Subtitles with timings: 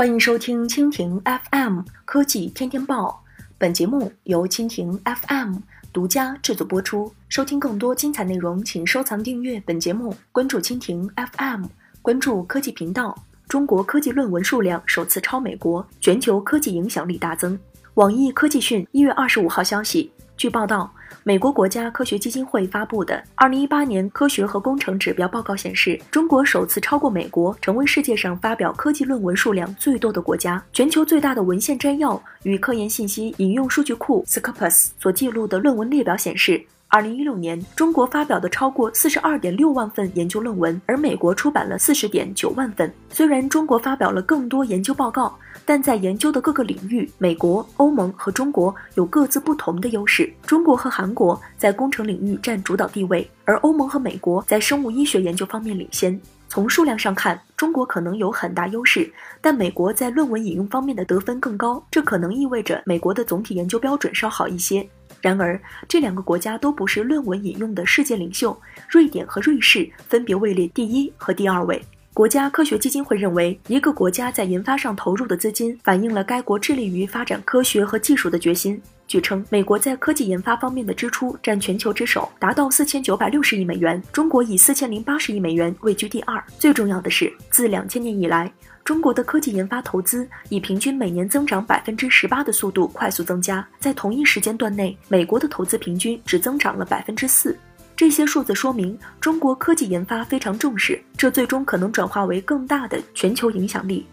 [0.00, 1.20] 欢迎收听蜻蜓
[1.52, 3.22] FM 科技天天报，
[3.58, 5.56] 本节目由蜻蜓 FM
[5.92, 7.12] 独家制作播出。
[7.28, 11.66] 收听更多精彩内容，请收藏订阅本节目，关注蜻蜓 FM，
[12.00, 13.14] 关注科技频道。
[13.46, 17.58] 中国科技论文数量首次超美国，全球科技影响力大增。
[17.96, 20.90] 网易科技讯一月二十五号消息，据报道。
[21.22, 30.62] 美国国家科学基金会发布的《二零一八年科学和工程指标报告》显示，中国首次超过美国，成为世界上发表科技论文数量最多的国家。
[30.72, 36.64] 全球最大的文献摘要与科研信息引用数据库 Scopus 所记录的论文列表显示。
[36.92, 42.92] 二零一六年，中国发表的超过四十二点六万份研究论文，而美国出版了四十点九万份。
[43.10, 45.32] 虽然中国发表了更多研究报告，
[45.64, 50.32] 但在研究的各个领域，美国、欧盟和中国有各自不同的优势。
[50.42, 56.20] 中国和韩国在工程领域占主导地位，而欧盟和美国在生物医学研究方面领先。
[56.48, 59.08] 从数量上看，中国可能有很大优势，
[59.40, 64.84] 但美国在论文引用方面的得分更高，这可能意味着美国的总体研究标准稍好一些。
[65.20, 68.58] 然而，这两个国家都不是论文引用的世界领袖。
[68.88, 71.82] 瑞典和瑞士分别位列第一和第二位。
[72.20, 78.78] 国家科学基金会认为，一个国家在研发上投入的资金，反映了该国致力于发展科学和技术的决心。
[79.06, 84.02] 据称，美国在科技研发方面的支出占全球之首，达到四千九百六十亿美元。
[84.12, 86.44] 中国以四千零八十亿美元位居第二。
[86.58, 88.52] 最重要的是，自两千年以来。
[88.84, 97.56] 中国的科技研发投资以平均每年增长百分之十八的速度快速增加，在同一时间段内，美国的投资平均只增长了百分之四。
[98.00, 104.06] 这些数字说明中国科技研发非常重视，这最终可能转化为更大的全球影响力。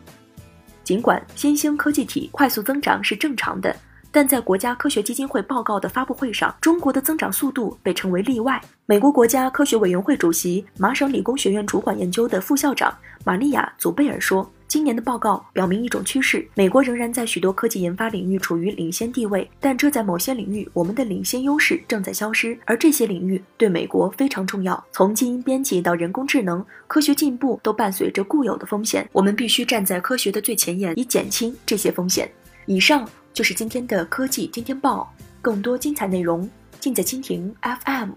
[0.84, 3.74] 尽管新兴科技体快速增长是正常的。
[4.12, 8.62] 但在国家科学基金会报告的发布会上，中国的增长速度被称为例外。
[8.86, 24.84] 美国国家科学委员会主席、麻省理工学院主管研究的副校长玛利亚·祖贝尔说：“今年的报告表明一种趋势，美国仍然在许多科技研发领域处于领先地位，但这在某些领域，我们的领先优势正在消失，而这些领域对美国非常重要。
[24.92, 32.30] 从基因编辑到人工智能，科学进步都伴随着固有的风险，我们必须站在科学的最前沿，以减轻这些风险。”
[32.68, 33.08] 以上。
[33.34, 35.14] 就是今天的科技天天报，
[35.44, 36.50] 更多精彩内容
[36.80, 38.10] 尽在蜻蜓 FM。